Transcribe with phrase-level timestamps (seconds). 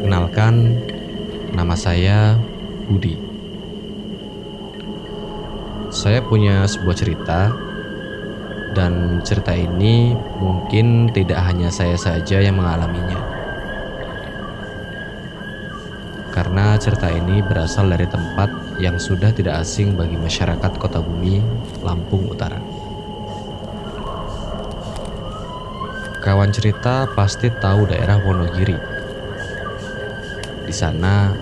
[0.00, 0.80] Perkenalkan,
[1.52, 2.32] nama saya
[2.88, 3.20] Budi.
[5.92, 7.52] Saya punya sebuah cerita,
[8.72, 13.20] dan cerita ini mungkin tidak hanya saya saja yang mengalaminya,
[16.32, 21.44] karena cerita ini berasal dari tempat yang sudah tidak asing bagi masyarakat Kota Bumi,
[21.84, 22.56] Lampung Utara.
[26.24, 28.99] Kawan cerita pasti tahu daerah Wonogiri
[30.70, 31.34] di sana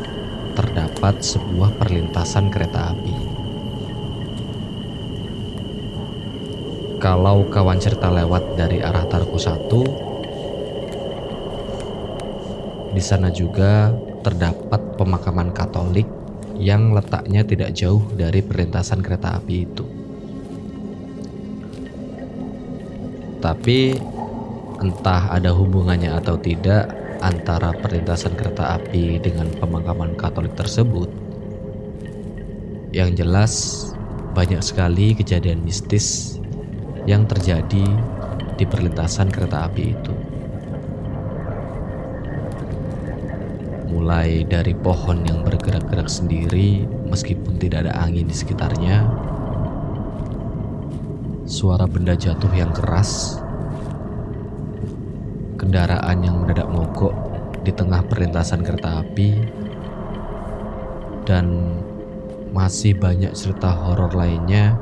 [0.57, 3.13] terdapat sebuah perlintasan kereta api.
[6.97, 9.69] Kalau kawan cerita lewat dari arah Tarko 1,
[12.97, 13.93] di sana juga
[14.25, 16.09] terdapat pemakaman Katolik
[16.57, 19.85] yang letaknya tidak jauh dari perlintasan kereta api itu.
[23.45, 23.93] Tapi
[24.81, 31.11] entah ada hubungannya atau tidak, antara perlintasan kereta api dengan pemakaman Katolik tersebut,
[32.95, 33.85] yang jelas
[34.33, 36.39] banyak sekali kejadian mistis
[37.05, 37.87] yang terjadi
[38.55, 40.15] di perlintasan kereta api itu.
[43.89, 49.09] Mulai dari pohon yang bergerak-gerak sendiri meskipun tidak ada angin di sekitarnya,
[51.49, 53.41] suara benda jatuh yang keras
[55.69, 57.13] kendaraan yang mendadak mogok
[57.61, 59.37] di tengah perlintasan kereta api,
[61.29, 61.45] dan
[62.57, 64.81] masih banyak cerita horor lainnya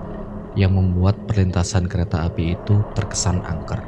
[0.54, 3.82] yang membuat perlintasan kereta api itu terkesan angker.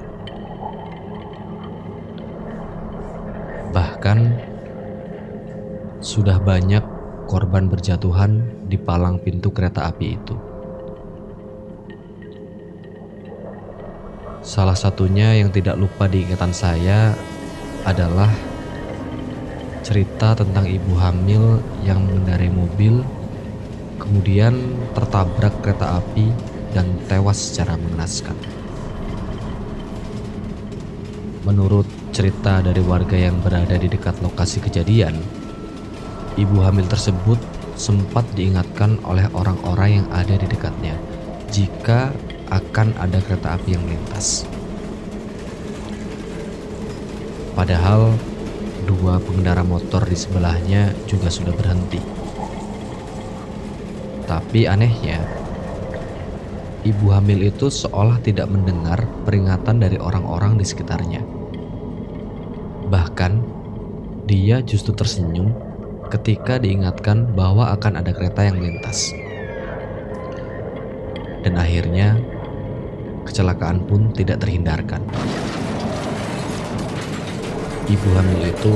[3.70, 4.18] Bahkan
[6.02, 6.82] sudah banyak
[7.30, 10.47] korban berjatuhan di palang pintu kereta api itu.
[14.48, 17.12] Salah satunya yang tidak lupa diingatan saya
[17.84, 18.32] adalah
[19.84, 23.04] cerita tentang ibu hamil yang mengendarai mobil,
[24.00, 24.56] kemudian
[24.96, 26.32] tertabrak kereta api
[26.72, 28.32] dan tewas secara mengenaskan.
[31.44, 31.84] Menurut
[32.16, 35.12] cerita dari warga yang berada di dekat lokasi kejadian,
[36.40, 37.36] ibu hamil tersebut
[37.76, 40.96] sempat diingatkan oleh orang-orang yang ada di dekatnya
[41.52, 42.12] jika
[42.48, 44.48] akan ada kereta api yang melintas.
[47.58, 48.14] Padahal
[48.88, 52.00] dua pengendara motor di sebelahnya juga sudah berhenti.
[54.24, 55.24] Tapi anehnya,
[56.84, 61.20] ibu hamil itu seolah tidak mendengar peringatan dari orang-orang di sekitarnya.
[62.88, 63.32] Bahkan,
[64.28, 65.52] dia justru tersenyum
[66.08, 69.12] ketika diingatkan bahwa akan ada kereta yang melintas.
[71.44, 72.20] Dan akhirnya,
[73.28, 75.04] kecelakaan pun tidak terhindarkan.
[77.88, 78.74] Ibu hamil itu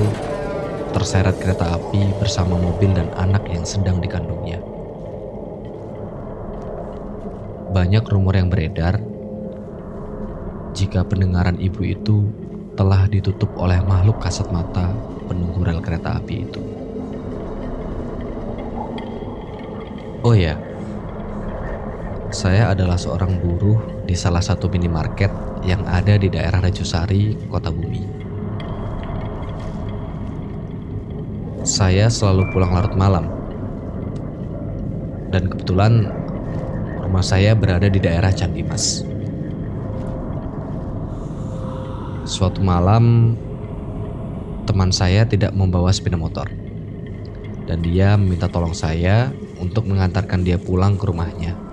[0.92, 4.60] terseret kereta api bersama mobil dan anak yang sedang dikandungnya.
[7.72, 9.00] Banyak rumor yang beredar
[10.76, 12.28] jika pendengaran ibu itu
[12.76, 14.92] telah ditutup oleh makhluk kasat mata
[15.28, 16.62] penunggu rel kereta api itu.
[20.24, 20.54] Oh ya,
[22.32, 23.76] saya adalah seorang buruh
[24.12, 25.32] di salah satu minimarket
[25.64, 28.04] yang ada di daerah Rejusari, Kota Bumi.
[31.64, 33.32] Saya selalu pulang larut malam.
[35.32, 36.12] Dan kebetulan
[37.00, 39.00] rumah saya berada di daerah Candi Mas.
[42.28, 43.32] Suatu malam
[44.68, 46.52] teman saya tidak membawa sepeda motor.
[47.64, 51.71] Dan dia meminta tolong saya untuk mengantarkan dia pulang ke rumahnya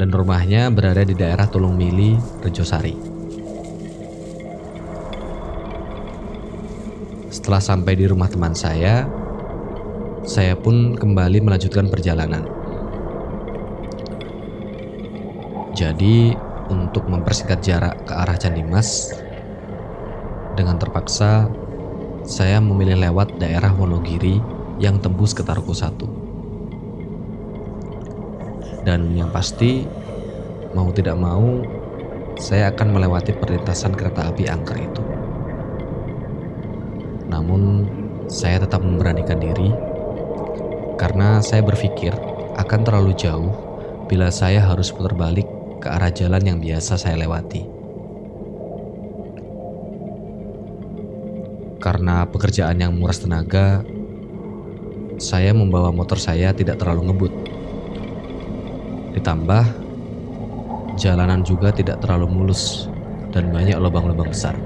[0.00, 2.96] dan rumahnya berada di daerah Tulung Mili, Rejosari.
[7.28, 9.04] Setelah sampai di rumah teman saya,
[10.24, 12.48] saya pun kembali melanjutkan perjalanan.
[15.76, 16.32] Jadi,
[16.72, 19.12] untuk mempersingkat jarak ke arah Candi Mas,
[20.56, 21.52] dengan terpaksa
[22.24, 24.40] saya memilih lewat daerah Wonogiri
[24.80, 26.29] yang tembus ke Tarko 1.
[28.86, 29.84] Dan yang pasti,
[30.72, 31.60] mau tidak mau,
[32.40, 35.02] saya akan melewati perlintasan kereta api angker itu.
[37.28, 37.86] Namun,
[38.30, 39.74] saya tetap memberanikan diri
[40.96, 42.12] karena saya berpikir
[42.60, 43.50] akan terlalu jauh
[44.06, 45.48] bila saya harus putar balik
[45.80, 47.64] ke arah jalan yang biasa saya lewati.
[51.80, 53.80] Karena pekerjaan yang muras tenaga,
[55.16, 57.32] saya membawa motor saya tidak terlalu ngebut.
[59.20, 59.64] Ditambah,
[60.96, 62.88] jalanan juga tidak terlalu mulus
[63.36, 64.56] dan banyak lubang-lubang besar.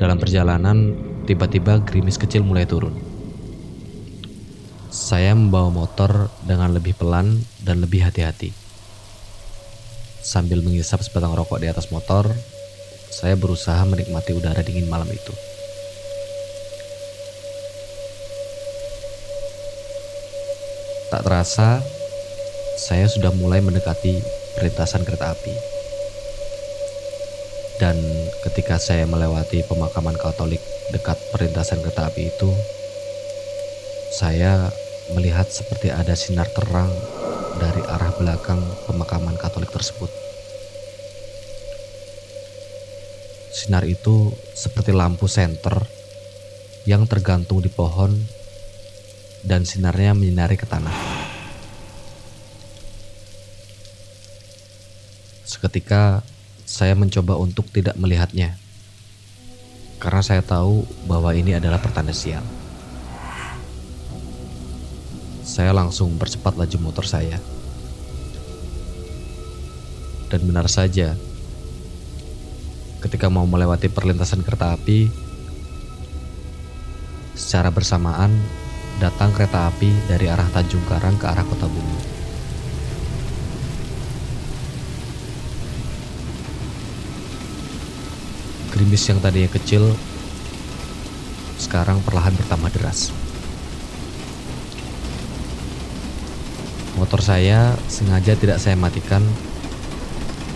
[0.00, 0.96] Dalam perjalanan,
[1.28, 2.96] tiba-tiba gerimis kecil mulai turun.
[4.88, 8.56] Saya membawa motor dengan lebih pelan dan lebih hati-hati.
[10.24, 12.24] Sambil mengisap sebatang rokok di atas motor,
[13.12, 15.51] saya berusaha menikmati udara dingin malam itu.
[21.12, 21.84] Tak terasa,
[22.80, 24.24] saya sudah mulai mendekati
[24.56, 25.52] perlintasan kereta api.
[27.76, 28.00] Dan
[28.40, 32.48] ketika saya melewati pemakaman Katolik dekat perlintasan kereta api itu,
[34.16, 34.72] saya
[35.12, 36.88] melihat seperti ada sinar terang
[37.60, 40.08] dari arah belakang pemakaman Katolik tersebut.
[43.52, 45.76] Sinar itu seperti lampu senter
[46.88, 48.16] yang tergantung di pohon
[49.42, 50.94] dan sinarnya menyinari ke tanah.
[55.46, 56.24] Seketika
[56.64, 58.56] saya mencoba untuk tidak melihatnya
[60.00, 62.42] karena saya tahu bahwa ini adalah pertanda sial
[65.52, 67.36] saya langsung percepat laju motor saya.
[70.32, 71.12] Dan benar saja,
[73.04, 75.12] ketika mau melewati perlintasan kereta api,
[77.36, 78.32] secara bersamaan
[79.02, 81.98] datang kereta api dari arah Tanjung Karang ke arah Kota Bumi.
[88.70, 89.90] Gerimis yang tadinya kecil
[91.58, 93.10] sekarang perlahan bertambah deras.
[96.94, 99.26] Motor saya sengaja tidak saya matikan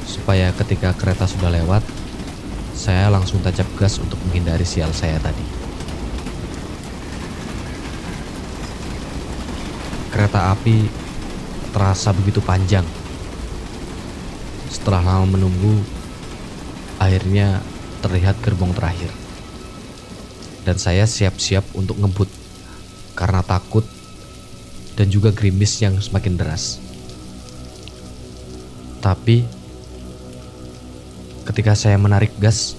[0.07, 1.83] supaya ketika kereta sudah lewat,
[2.79, 5.66] saya langsung tancap gas untuk menghindari sial saya tadi.
[10.17, 10.89] Kereta api
[11.77, 12.89] terasa begitu panjang.
[14.73, 15.77] Setelah lama menunggu,
[16.97, 17.61] akhirnya
[18.01, 19.13] terlihat gerbong terakhir.
[20.65, 22.33] Dan saya siap-siap untuk ngebut
[23.13, 23.85] karena takut
[24.97, 26.81] dan juga gerimis yang semakin deras.
[29.05, 29.45] Tapi
[31.45, 32.73] ketika saya menarik gas,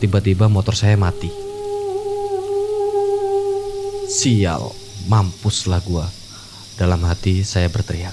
[0.00, 1.28] tiba-tiba motor saya mati.
[4.08, 4.72] Sial,
[5.04, 6.15] mampuslah gua.
[6.76, 8.12] Dalam hati saya berteriak.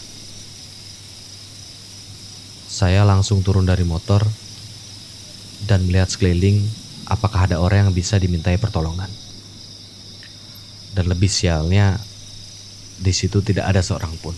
[2.71, 4.23] Saya langsung turun dari motor
[5.67, 6.63] dan melihat sekeliling
[7.11, 9.11] apakah ada orang yang bisa dimintai pertolongan.
[10.95, 11.99] Dan lebih sialnya,
[12.95, 14.35] di situ tidak ada seorang pun.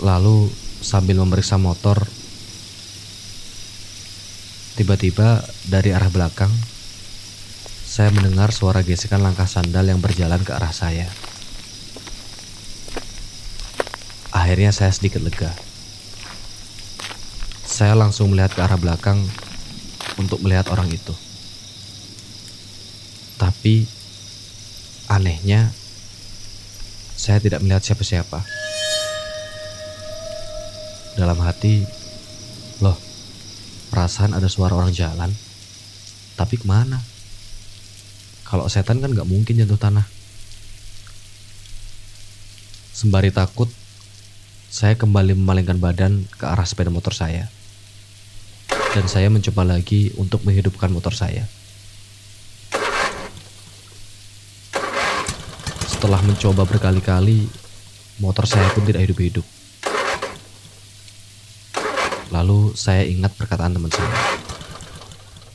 [0.00, 0.48] Lalu
[0.80, 2.00] sambil memeriksa motor,
[4.80, 6.48] tiba-tiba dari arah belakang,
[7.90, 11.10] saya mendengar suara gesekan langkah sandal yang berjalan ke arah saya.
[14.30, 15.50] Akhirnya saya sedikit lega.
[17.66, 19.18] Saya langsung melihat ke arah belakang
[20.22, 21.10] untuk melihat orang itu.
[23.42, 23.90] Tapi
[25.10, 25.74] anehnya
[27.18, 28.38] saya tidak melihat siapa-siapa.
[31.18, 31.82] Dalam hati,
[32.78, 32.94] loh,
[33.90, 35.34] perasaan ada suara orang jalan.
[36.38, 37.19] Tapi ke mana?
[38.50, 40.02] Kalau setan kan gak mungkin jatuh tanah.
[42.90, 43.70] Sembari takut,
[44.66, 47.46] saya kembali memalingkan badan ke arah sepeda motor saya.
[48.90, 51.46] Dan saya mencoba lagi untuk menghidupkan motor saya.
[55.86, 57.46] Setelah mencoba berkali-kali,
[58.18, 59.46] motor saya pun tidak hidup-hidup.
[62.34, 64.10] Lalu saya ingat perkataan teman saya.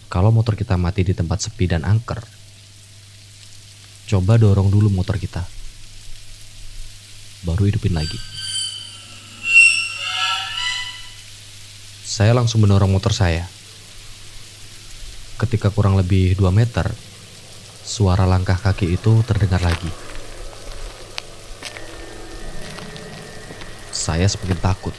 [0.08, 2.24] Kalau motor kita mati di tempat sepi dan angker,
[4.05, 5.45] coba dorong dulu motor kita.
[7.45, 8.17] Baru hidupin lagi.
[12.05, 13.45] Saya langsung mendorong motor saya.
[15.35, 16.88] Ketika kurang lebih 2 meter,
[17.83, 20.05] suara langkah kaki itu terdengar lagi.
[24.05, 24.93] saya semakin takut.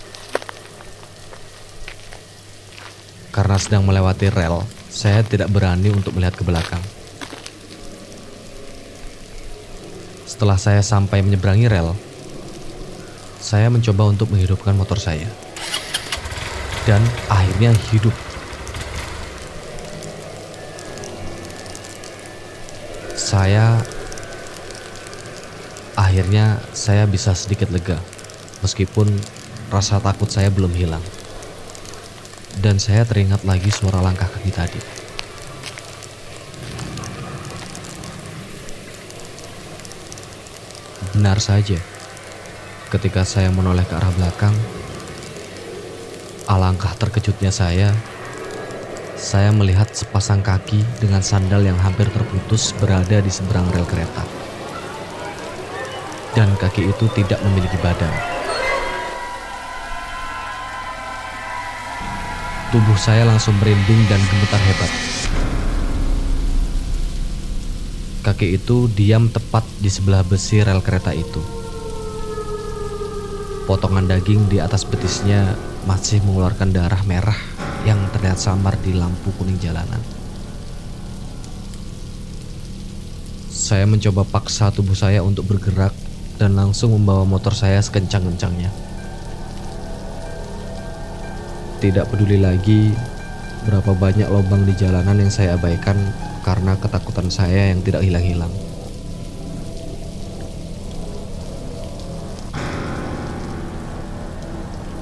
[3.31, 6.83] Karena sedang melewati rel, saya tidak berani untuk melihat ke belakang.
[10.27, 11.95] Setelah saya sampai menyeberangi rel,
[13.39, 15.31] saya mencoba untuk menghidupkan motor saya.
[16.83, 16.99] Dan
[17.31, 18.11] akhirnya hidup.
[23.15, 23.79] Saya
[25.95, 27.99] akhirnya saya bisa sedikit lega
[28.67, 29.09] meskipun
[29.71, 31.03] rasa takut saya belum hilang.
[32.59, 34.96] Dan saya teringat lagi suara langkah kaki tadi.
[41.17, 41.81] Benar saja,
[42.93, 44.53] ketika saya menoleh ke arah belakang,
[46.45, 47.89] Alangkah terkejutnya saya,
[49.17, 54.29] saya melihat sepasang kaki dengan sandal yang hampir terputus berada di seberang rel kereta.
[56.37, 58.13] Dan kaki itu tidak memiliki badan.
[62.77, 64.93] Tubuh saya langsung merinding dan gemetar hebat.
[68.27, 71.39] Kaki itu diam tepat di sebelah besi rel kereta itu.
[73.71, 75.55] Potongan daging di atas betisnya
[75.87, 77.39] masih mengeluarkan darah merah
[77.87, 80.03] yang terlihat samar di lampu kuning jalanan.
[83.47, 85.95] Saya mencoba paksa tubuh saya untuk bergerak
[86.35, 88.75] dan langsung membawa motor saya sekencang-kencangnya.
[91.79, 92.91] Tidak peduli lagi
[93.71, 95.95] berapa banyak lubang di jalanan yang saya abaikan
[96.47, 98.55] karena ketakutan saya yang tidak hilang-hilang.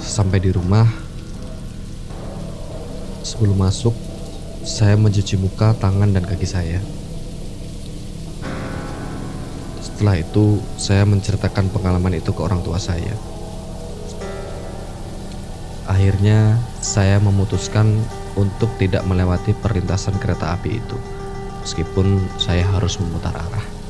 [0.00, 0.88] Sampai di rumah,
[3.20, 3.92] sebelum masuk,
[4.64, 6.80] saya mencuci muka, tangan, dan kaki saya.
[9.84, 13.12] Setelah itu, saya menceritakan pengalaman itu ke orang tua saya.
[15.84, 18.00] Akhirnya, saya memutuskan
[18.32, 20.96] untuk tidak melewati perlintasan kereta api itu,
[21.64, 23.83] meskipun saya harus memutar arah.